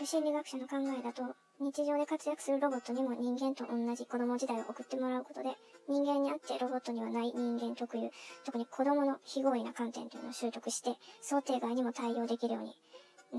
[0.00, 1.22] る心理学者の考えだと、
[1.60, 5.50] 日常で活躍するロボットにも人間と同じ子供時代を送ってもらうことで、
[5.88, 8.10] 人間にあってロボットにはない人間特有、
[8.44, 12.74] 特に子供の非合意な観点というのを習得して、想定外にも対応できるように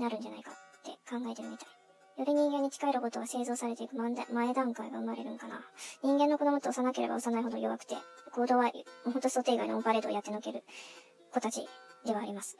[0.00, 0.54] なるんじゃないかっ
[0.84, 1.68] て考えてるみたい。
[2.18, 5.60] より人間に近いロボットが製造されていく前段階が生まれるんかな。
[6.04, 7.96] 人間の子供って幼ければ幼いほど弱くて、
[8.30, 8.70] 行動は
[9.04, 10.62] 本当想定外のオンパレードをやってのける
[11.32, 11.66] 子たち
[12.06, 12.56] ではあります。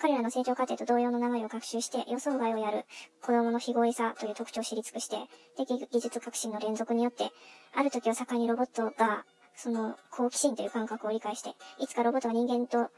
[0.00, 2.84] 彼らの成長過程と同様の流れを学習して予想外をやる
[3.22, 5.16] 子供の非合意さという特徴を知り尽くして、
[5.56, 7.30] 適技術革新の連続によって、
[7.74, 9.24] ある時を境にロボットが、
[9.56, 12.90] その好奇心という感覚を理解して、いつかロボットは人間と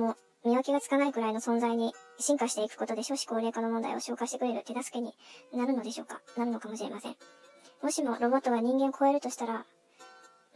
[0.00, 5.14] もう見分けがつかないくらいの存在に進化していくことで少子高齢化の問題を消化してくれる手助けに
[5.54, 6.20] なるのでしょうか？
[6.36, 7.16] なるのかもしれません。
[7.82, 9.64] もしもロボットが人間を超えるとしたら、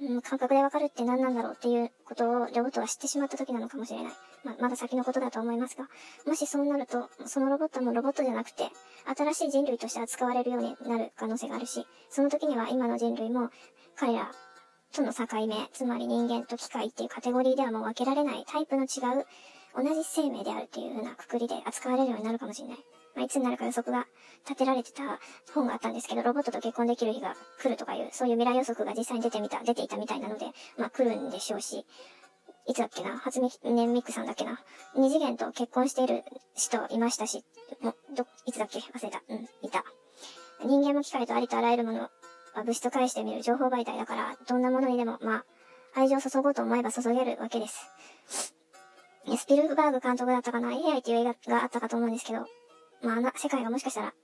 [0.00, 4.12] うん、感覚でわかるって何なんだろうっていうことをロボットが知ってしまった時なのかもしれない。
[4.44, 5.88] ままだ先のことだと思いますが、
[6.26, 8.68] もしそうなると、そのロボットもロボットじゃなくて、
[9.16, 13.50] 新しい人類として扱われるようになる可能性があるし、その時には今の人類も
[13.96, 14.30] 彼ら
[14.92, 19.26] との境目、つまり人間と機械っていうカテゴリーではもう分けられないタイプの違う
[19.76, 22.78] 同じ生命であるっていう風なくくりで扱われるようになるかもしれない。
[23.16, 24.06] まあ、いつになるか予測が
[24.44, 25.18] 立てられてた
[25.54, 30.46] 本があったんですけど、ロボットと結婚できる日が来るとかいう、そういう未来予測が実際に出てみた、出ていたみたいなので、
[30.78, 31.86] まあ来るんでしょうし、
[32.66, 34.60] いつだっけな、初め、ねミックさんだっけな、
[34.96, 37.44] 二次元と結婚している人いましたし、
[37.80, 38.80] もど、いつだっけ？
[38.80, 39.22] 忘れた。
[39.28, 39.84] うん、いた。
[40.64, 42.10] 人間も機械とありとあらゆるものは
[42.56, 45.44] 物質と返してみる情報媒体だから、どんなものにでも、まあ、
[45.94, 47.86] 愛情を注ごうと思えば注げるわけです。
[49.36, 52.46] スピルバーグ監督だったかな ?AI っていう映画があったかと思うんですけど、
[53.02, 54.14] まあ、な世界がもしかしたら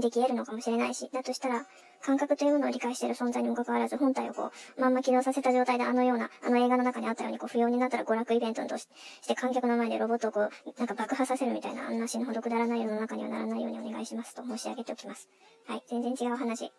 [0.00, 1.66] でき得るのかもしれないし、だとしたら、
[2.00, 8.88] 感覚というものを理解している存在にもかかわらず、本体をこう、まんま起動させた状態であのような、あの映画の中にあったように、こう、不要になったら娯楽イベントとし
[9.26, 15.28] て観客の前でロボットをこう、なんか爆破させるみたいな、あんな死ぬほどくだらない世の中にはならないようにお願いしますと申し上げておきます。
[15.66, 16.72] はい、全然違う話。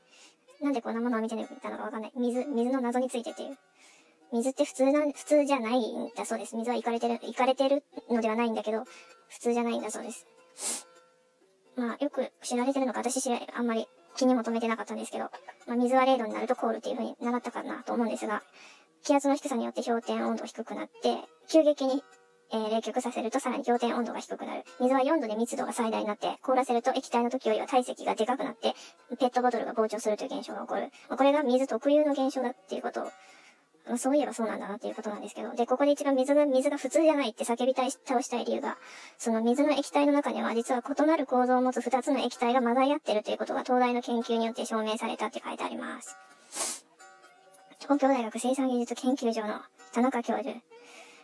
[0.61, 2.11] なんでこんなものを見ていたのかわかんない。
[2.15, 3.57] 水、水の謎についてっていう。
[4.33, 6.55] 水って普通な、普通じゃないんだそうです。
[6.55, 8.83] 水は行かれてる、行かれてるのではないんだけど、
[9.29, 10.25] 普通じゃないんだそうです。
[11.75, 15.25] まあ、よく知られてるのか、私知ら、あんまり気にも留めてなかったんですけど、
[15.67, 18.43] まあ、水は0度になると凍るっていう風に習ったかなと思うんですが、
[19.03, 21.17] 気圧の低さによって氷点温度低くなって、
[21.49, 22.03] 急激に、
[22.51, 24.63] えー、冷却させるとさらに氷点温度が低くなる。
[24.79, 28.75] 水は4度で密度が最大になって、凍らせると液体の時よりは体積がでかくなって、
[29.19, 30.89] ペットボトルが膨張するという現象が起こる。
[31.09, 33.07] ま、これが水特有の現象だっていうことを
[33.85, 38.77] まあ、そういえばそうなんだなっていうことなんですけど、で、ここで一番水が、水が普通じゃないって叫びたい、倒したい理由が、
[39.17, 46.17] その水の液体の中には実は異なる構造を持つ二つの液体が混ざり合ってるということが東大の研究によって証明されたって書いてあります。
[47.79, 49.59] 東京大学生産技術研究所の
[49.91, 50.55] 田中教授、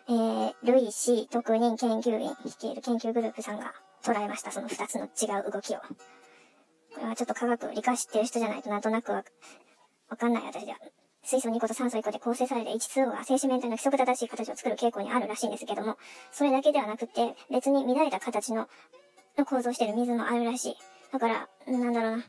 [0.09, 5.79] えー、ルイ氏特任研究員率いる研究グループさんが捉えました、その二つの違う動きを。
[5.79, 9.23] これはちょっと科学を理科知ってる人じゃないとなんとなくわ、
[10.09, 10.79] わかんない私では
[11.23, 15.97] 水素2個と酸素1個で構成された H2O が静止面体の規則正しい形を作る傾向にあるらしいんですけども、
[16.31, 18.67] それだけではなくて、別に乱れた形の、
[19.37, 20.75] の構造してる水もあるらしい。
[21.11, 22.23] だから、なんだろうな。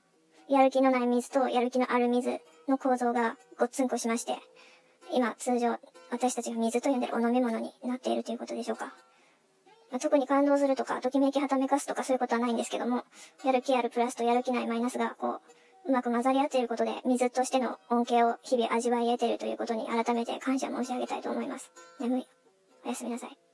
[0.48, 4.36] やる気のない水とやる気のある水の構造がごっつんこしまして、
[5.12, 5.78] 今通常
[6.10, 8.92] 私たちが水と呼んでるお飲み物になっているということでしょうか。
[9.90, 13.04] まあ、特に感動するとか、ときめきはためかすとかそういうことはないんですけども、
[13.44, 15.40] やる気あるプラスとやる気ないマイナスが、こう、
[15.86, 21.70] うまく混ざり合っていることで、水としての恩恵を日々味わい得ているということに改めて感謝申し上げたいと思います。
[22.00, 22.26] 眠い。
[22.84, 23.49] おやすみなさい。